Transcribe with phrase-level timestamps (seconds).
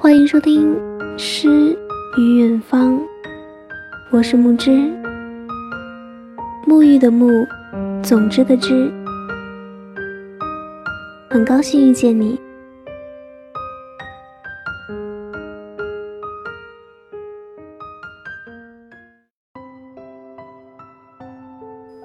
[0.00, 0.76] 欢迎收听
[1.18, 1.76] 《诗
[2.16, 2.96] 与远方》，
[4.12, 4.70] 我是木之，
[6.64, 7.44] 沐浴的沐，
[8.00, 8.92] 总之的之，
[11.28, 12.40] 很高兴遇见你。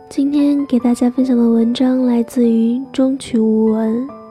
[0.10, 4.23] 今天给大家分享的文章来自于中曲无闻。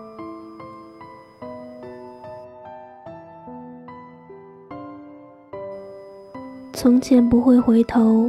[6.83, 8.29] 从前不会回头，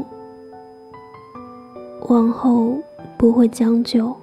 [2.07, 2.77] 往后
[3.17, 4.15] 不会将就。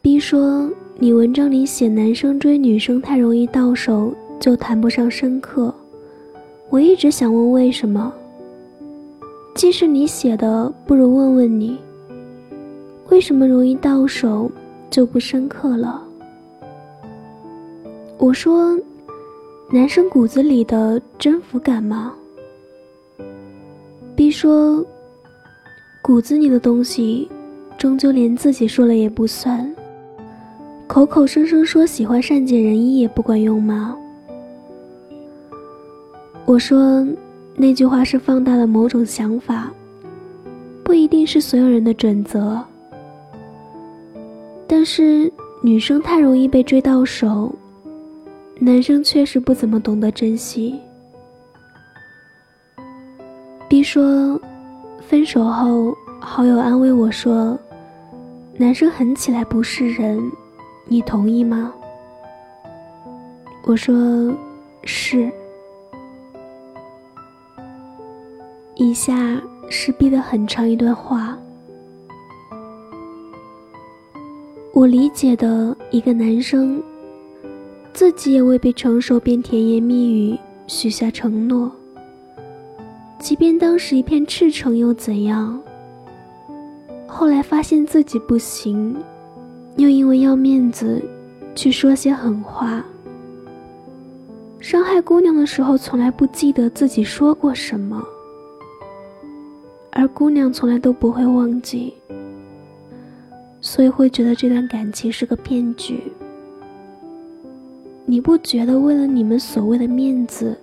[0.00, 5.74] B 说：“你文章里写男生追女生太容易到手，就谈不上深刻。”
[6.70, 8.14] 我一直想问为什么。
[9.56, 11.76] 既是你写的，不如问问你，
[13.08, 14.48] 为什么容易到手
[14.88, 16.06] 就不深刻了？
[18.20, 18.78] 我说，
[19.70, 22.12] 男生骨子里的征服感吗
[24.14, 24.84] ？B 说，
[26.02, 27.30] 骨子里的东西，
[27.78, 29.74] 终究连自己说了也不算，
[30.86, 33.96] 口口声声说喜欢善解人意也不管用吗？
[36.44, 37.02] 我说，
[37.56, 39.72] 那句话是放大了某种想法，
[40.84, 42.62] 不一定是所有人的准则。
[44.66, 47.50] 但是女生太容易被追到手，
[48.62, 50.78] 男生确实不怎么懂得珍惜。
[53.70, 54.38] B 说，
[55.00, 57.58] 分手后好友安慰我说，
[58.58, 60.30] 男生狠起来不是人，
[60.84, 61.72] 你同意吗？
[63.64, 63.94] 我说，
[64.84, 65.32] 是。
[68.74, 71.34] 以下是 B 的很长一段话。
[74.74, 76.82] 我理解的一个男生，
[78.00, 81.70] 自己也未必成熟，便甜言蜜语许下承诺。
[83.18, 85.60] 即便当时一片赤诚又怎样？
[87.06, 88.96] 后来发现自己不行，
[89.76, 91.04] 又因为要面子，
[91.54, 92.82] 去说些狠话。
[94.60, 98.02] 伤害姑娘的时候，从来不记得自己说过什么。
[99.90, 101.92] 而姑娘从来都不会忘记，
[103.60, 106.10] 所以会觉得这段感情是个骗局。
[108.10, 110.58] 你不觉得为了你们所谓的面子，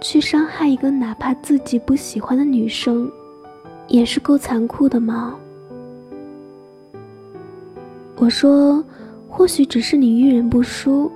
[0.00, 3.08] 去伤害一个哪怕自己不喜欢的女生，
[3.86, 5.38] 也是够残酷的吗？
[8.16, 8.84] 我说，
[9.28, 11.08] 或许只是你遇人不淑。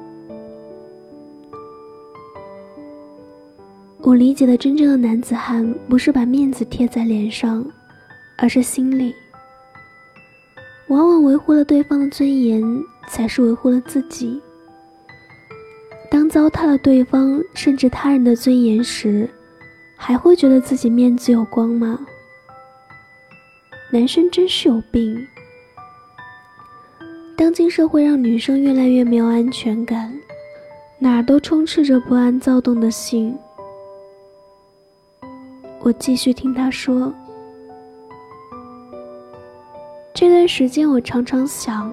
[4.03, 7.67] 我理解的真正的男子汉，不是把面子贴在脸上，
[8.39, 9.13] 而是心里。
[10.87, 12.63] 往往维护了对方的尊严，
[13.09, 14.41] 才是维护了自己。
[16.11, 19.29] 当糟蹋了对方甚至他人的尊严时，
[19.97, 21.99] 还会觉得自己面子有光吗？
[23.91, 25.27] 男生真是有病。
[27.37, 30.13] 当今社会让女生越来越没有安全感，
[30.99, 33.37] 哪儿都充斥着不安躁动的心。
[35.81, 37.13] 我继续听他说，
[40.15, 41.93] 这段时间我常常想，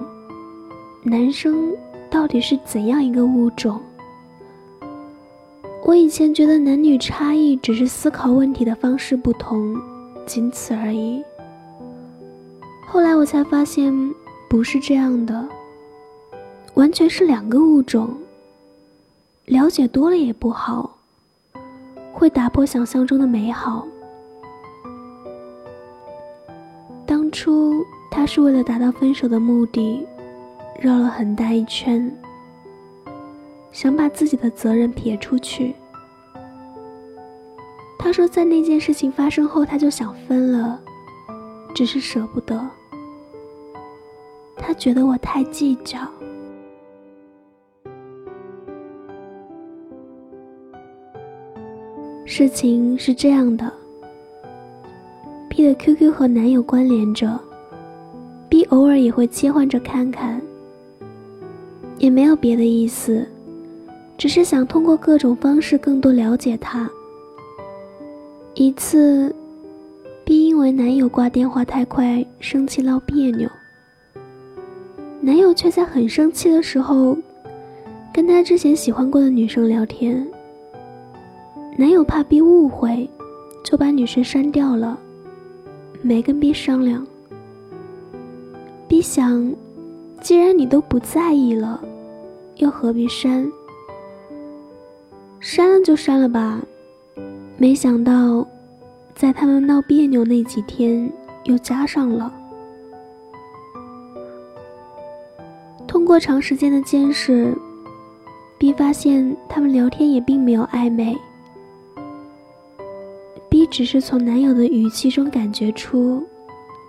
[1.02, 1.74] 男生
[2.08, 3.80] 到底是怎样一个物种？
[5.84, 9.76] 我以前觉得男女差异只是思考问题的方式不同，
[10.24, 11.22] 仅此而已。
[12.86, 13.92] 后来我才发现，
[14.48, 15.48] 不是这样的，
[16.74, 18.08] 完全是两个物种。
[19.46, 20.98] 了解多了也不好。
[22.12, 23.84] 会打破想象中的美好。
[27.06, 27.72] 当初
[28.10, 30.06] 他是为了达到分手的目的，
[30.78, 32.14] 绕了很大一圈，
[33.72, 35.74] 想把自己的责任撇出去。
[37.98, 40.80] 他说，在那件事情发生后，他就想分了，
[41.74, 42.60] 只是舍不得。
[44.56, 45.98] 他觉得我太计较。
[52.24, 53.70] 事情是这样的
[55.48, 57.38] ，B 的 QQ 和男友关联着
[58.48, 60.40] ，B 偶尔也会切换着看看，
[61.98, 63.26] 也没有别的意思，
[64.22, 66.88] 只是想通过各种方式更多了解他。
[68.54, 69.34] 一次
[70.24, 73.50] ，B 因为男友挂电话太快生气闹别扭，
[75.20, 77.18] 男友却在很生气的时候，
[78.14, 80.24] 跟他之前喜欢过的女生聊天。
[81.76, 83.10] 男友怕 B 误会，
[83.64, 84.96] 就把女生删掉了，
[86.00, 87.04] 没跟 B 商量。
[88.86, 89.52] B 想，
[90.20, 91.82] 既然你都不在意了，
[92.58, 93.50] 又何必删？
[95.42, 96.62] 删了就删了吧。
[97.58, 98.46] 没想到，
[99.12, 101.12] 在他们闹别扭那几天，
[101.44, 102.32] 又加上了。
[105.86, 107.52] 通过长时间的监视
[108.56, 111.18] ，B 发现他们聊天也并没有暧昧。
[113.50, 116.24] B 只是从男友的语气中感觉出，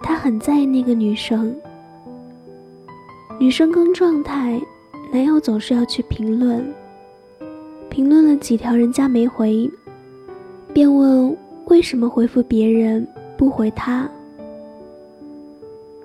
[0.04, 1.54] 他很在意那个女生。
[3.40, 4.62] 女生更状态，
[5.12, 6.72] 男友总是要去评论。
[7.94, 9.70] 评论了几条，人家没回，
[10.74, 13.08] 便问为什么回复别人
[13.38, 14.10] 不回他。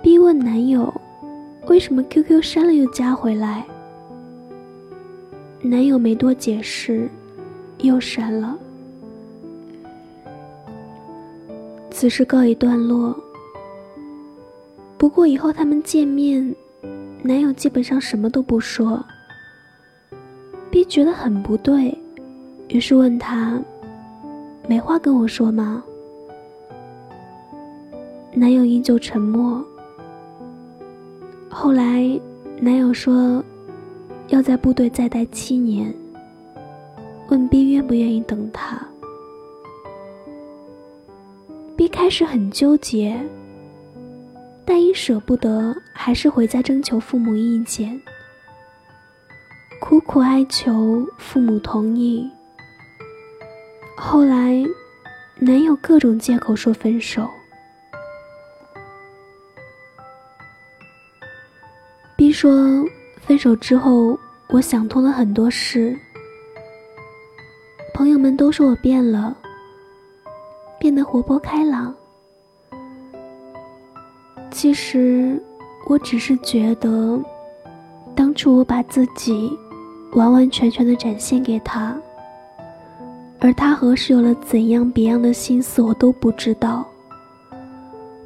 [0.03, 0.93] 逼问男友，
[1.67, 3.65] 为什么 QQ 删了又加回来？
[5.63, 7.09] 男友没多解释，
[7.79, 8.55] 又删了。
[11.91, 13.19] 此事告一段落。
[14.99, 16.55] 不过以后他们见面，
[17.23, 19.03] 男友基本上什么都不说。
[20.71, 21.97] B 觉得很不对，
[22.69, 23.61] 于是问他
[24.69, 25.83] ：“没话跟我说吗？”
[28.35, 29.65] 男友依旧沉默。
[31.49, 32.21] 后来，
[32.61, 33.43] 男友说
[34.29, 35.93] 要在部队再待七年，
[37.29, 38.79] 问 B 愿不愿意等他。
[41.75, 43.19] B 开始很纠结，
[44.65, 48.01] 但因舍不得，还是回家征求父母意见，
[49.89, 52.31] 苦苦哀求父母同意。
[53.97, 54.63] 后来，
[55.39, 57.27] 男友各种借口说分手。
[62.17, 62.85] B 说
[63.17, 64.19] 分手之后，
[64.49, 65.99] 我想通了很多事，
[67.95, 69.35] 朋友们都说我变了。
[70.79, 71.97] 变得活泼开朗。
[74.51, 75.43] 其实，
[75.87, 77.19] 我只是觉得，
[78.15, 79.59] 当初我把自己
[80.13, 81.97] 完完全全的展现给他，
[83.39, 86.87] 而他何时有了怎样别样的心思，我都不知道。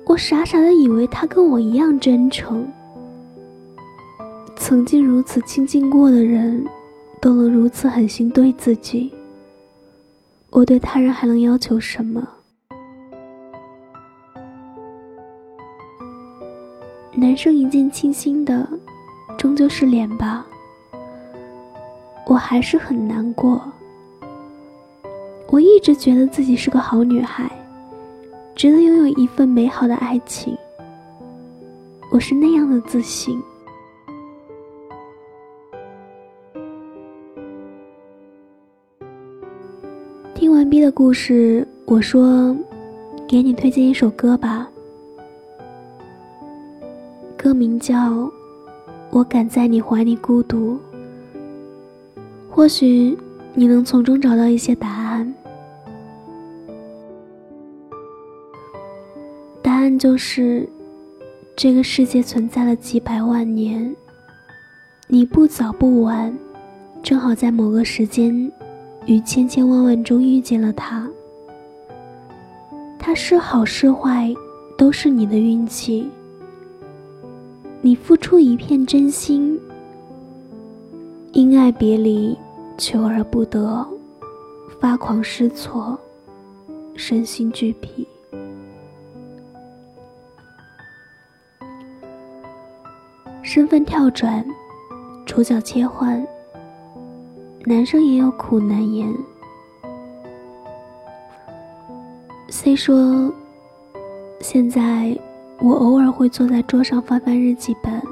[0.05, 2.67] 我傻傻的以为他跟我一样真诚。
[4.57, 6.65] 曾经如此亲近过的人，
[7.21, 9.13] 都能如此狠心对自己，
[10.51, 12.27] 我对他人还能要求什么？
[17.15, 18.67] 男生一见倾心的，
[19.37, 20.47] 终究是脸吧。
[22.27, 23.61] 我还是很难过。
[25.49, 27.51] 我一直觉得自己是个好女孩，
[28.55, 30.57] 值得拥有一份美好的爱情。
[32.11, 33.41] 我是那样的自信。
[40.35, 42.57] 听完 B 的故事，我说，
[43.29, 44.69] 给你推荐一首歌吧。
[47.37, 47.95] 歌名叫
[49.11, 50.75] 《我敢在你怀里孤独》，
[52.55, 53.17] 或许
[53.55, 55.35] 你能从中找到一些答案。
[59.63, 60.69] 答案就是，
[61.57, 63.97] 这个世界存在了几百万年，
[65.09, 66.37] 你不早不晚，
[67.03, 68.53] 正好在某个时间，
[69.07, 71.09] 于千千万万中遇见了他。
[72.99, 74.33] 他是好是坏，
[74.77, 76.07] 都是你的运气。
[77.81, 79.59] 你付出一片真心，
[81.33, 82.37] 因爱别离，
[82.77, 83.87] 求而不得，
[84.81, 85.99] 发狂失措，
[86.95, 88.07] 身心俱疲。
[93.43, 94.45] 身份跳转，
[95.27, 96.27] 主角切换，
[97.65, 99.13] 男生也有苦难言。
[102.49, 103.33] 虽说，
[104.41, 105.17] 现在。
[105.61, 108.03] 我偶尔会坐在桌上翻翻日记本，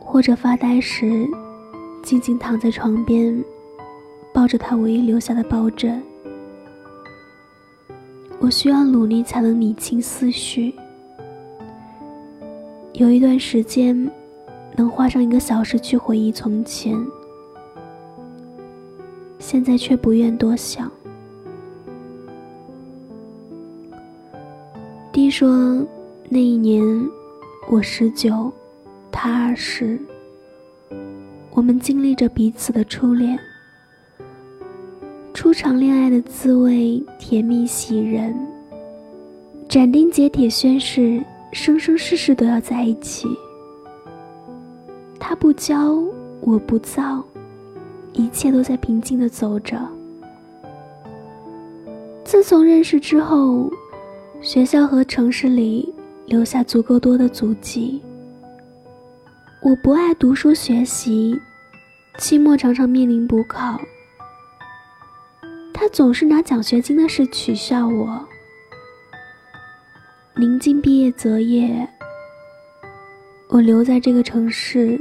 [0.00, 1.28] 或者发呆时，
[2.02, 3.44] 静静躺在床边，
[4.32, 6.02] 抱着他唯一留下的抱枕。
[8.38, 10.74] 我需要努力才能理清思绪。
[12.94, 14.10] 有一段时间，
[14.76, 16.98] 能花上一个小时去回忆从前，
[19.38, 20.90] 现在却不愿多想。
[25.12, 25.86] 弟说
[26.30, 26.82] ：“那一年，
[27.68, 28.50] 我十九，
[29.12, 30.00] 他二十。
[31.52, 33.38] 我们经历着彼此的初恋，
[35.34, 38.34] 初尝恋爱的滋味甜蜜喜人。
[39.68, 43.28] 斩钉截铁宣誓，生生世世都要在一起。
[45.18, 46.04] 他不骄，
[46.40, 47.22] 我不躁，
[48.12, 49.78] 一切都在平静的走着。
[52.24, 53.70] 自从认识之后。”
[54.42, 55.92] 学校和城市里
[56.24, 58.00] 留下足够多的足迹。
[59.62, 61.38] 我不爱读书学习，
[62.16, 63.78] 期末常常面临补考。
[65.74, 68.26] 他总是拿奖学金的事取笑我。
[70.34, 71.86] 临近毕业择业，
[73.48, 74.98] 我留在这个城市，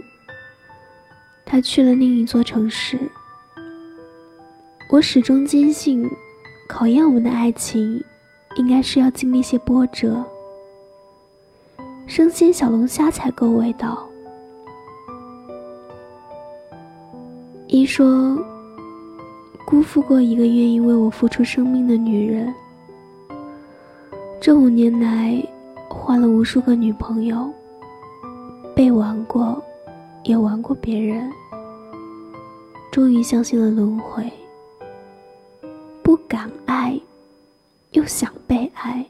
[1.45, 2.99] 他去了另一座城市。
[4.89, 6.05] 我始终坚信，
[6.67, 8.03] 考验我们的爱情，
[8.57, 10.21] 应该是要经历些波折。
[12.05, 14.08] 生鲜小龙虾才够味道。
[17.79, 18.37] 你说，
[19.65, 22.53] 辜负过一个愿意为我付出生命的女人。
[24.41, 25.41] 这五年来，
[25.87, 27.49] 换了无数个女朋友，
[28.75, 29.63] 被玩过，
[30.25, 31.31] 也玩过别人。
[32.91, 34.29] 终于相信了轮回，
[36.03, 36.99] 不敢爱，
[37.93, 39.05] 又想被爱。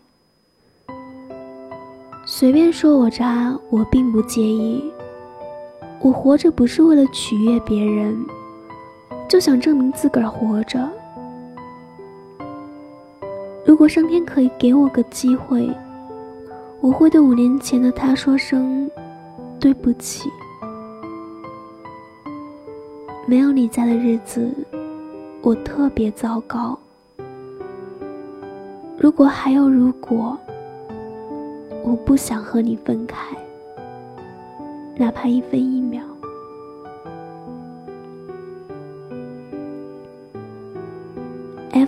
[2.23, 4.83] 随便说我渣，我并不介意。
[6.01, 8.15] 我活着不是为了取悦别人。
[9.29, 10.89] 就想证明自个儿活着。
[13.63, 15.69] 如果上天可以给我个机会，
[16.81, 18.89] 我会对五年前的他说声
[19.59, 20.27] 对不起。
[23.27, 24.51] 没有你在的日子，
[25.43, 26.77] 我特别糟糕。
[28.97, 30.35] 如果还有如果，
[31.83, 33.27] 我不想和你分开，
[34.97, 36.01] 哪怕一分一秒。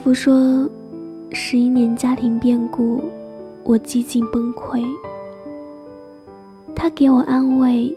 [0.04, 0.68] F 说
[1.32, 3.04] ：“十一年家庭变故，
[3.64, 4.84] 我几近崩溃。
[6.76, 7.96] 他给我安慰，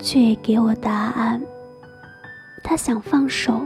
[0.00, 1.40] 却也给我答案。
[2.64, 3.60] 他想放手，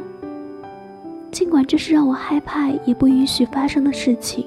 [1.32, 4.46] 尽管这是让我害怕也不允许发生的事情。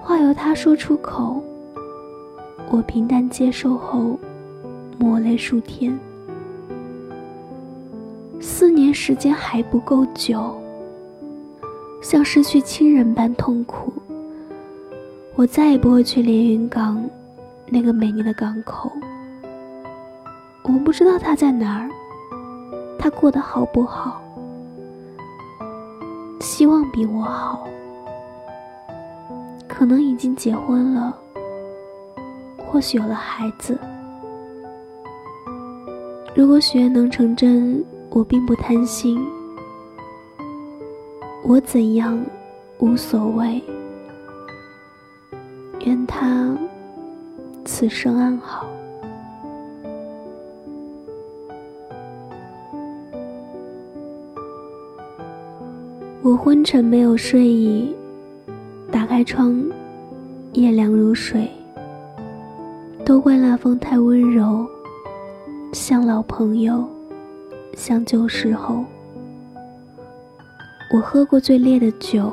[0.00, 1.42] 话由他说出口，
[2.70, 4.18] 我平淡接受后，
[4.98, 5.94] 抹泪数天。
[8.40, 10.58] 四年时间还不够久。”
[12.02, 13.90] 像失去亲人般痛苦。
[15.34, 17.02] 我再也不会去连云港，
[17.66, 18.92] 那个美丽的港口。
[20.64, 21.88] 我不知道他在哪儿，
[22.98, 24.20] 他过得好不好？
[26.40, 27.66] 希望比我好。
[29.66, 31.16] 可能已经结婚了，
[32.58, 33.78] 或许有了孩子。
[36.34, 39.18] 如果许愿能成真，我并不贪心。
[41.44, 42.24] 我怎样
[42.78, 43.60] 无所谓，
[45.84, 46.56] 愿他
[47.64, 48.66] 此生安好。
[56.22, 57.92] 我昏沉没有睡意，
[58.92, 59.62] 打开窗，
[60.52, 61.50] 夜凉如水。
[63.04, 64.64] 都怪那风太温柔，
[65.72, 66.88] 像老朋友，
[67.74, 68.84] 像旧时候。
[70.92, 72.30] 我喝过最烈的酒，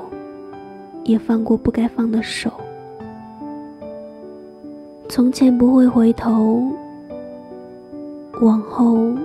[1.05, 2.51] 也放过不该放的手。
[5.07, 6.61] 从前不会回头，
[8.41, 9.15] 往后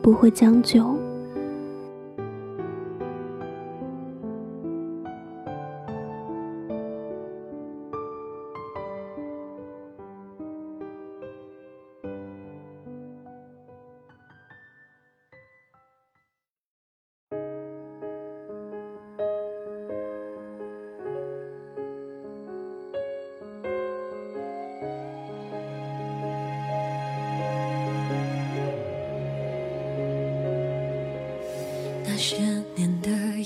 [0.00, 1.01] 不会将就。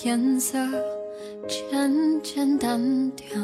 [0.06, 0.56] 颜色
[1.48, 3.42] 渐渐单调，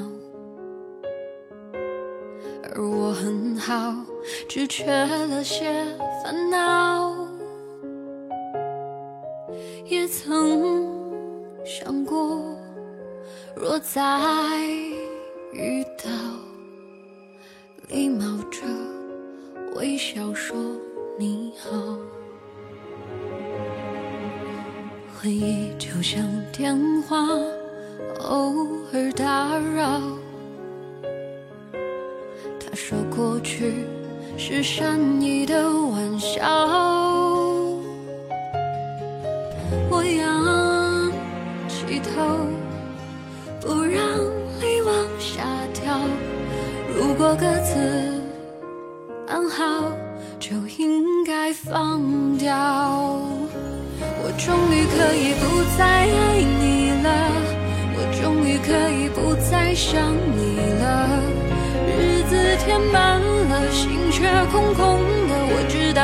[2.63, 3.93] 而我很好，
[4.49, 5.85] 只缺了些
[6.23, 7.17] 烦恼。
[9.87, 10.87] 也曾
[11.65, 12.41] 想过，
[13.57, 14.01] 若再
[15.53, 16.11] 遇到，
[17.89, 18.61] 礼貌着
[19.75, 20.57] 微笑说
[21.19, 21.99] 你好。
[25.23, 27.17] 回忆就像电话，
[28.19, 30.01] 偶尔打扰。
[32.59, 33.85] 他说过去
[34.37, 36.43] 是善意的玩笑，
[39.89, 41.13] 我仰
[41.69, 42.11] 起头，
[43.61, 44.05] 不让
[44.61, 46.01] 泪往下掉。
[46.97, 47.79] 如果各自